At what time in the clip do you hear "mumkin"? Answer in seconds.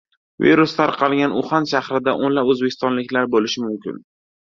3.67-4.01